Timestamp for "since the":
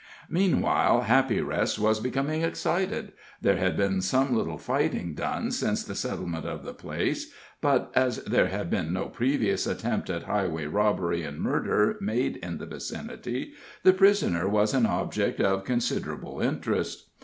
5.51-5.93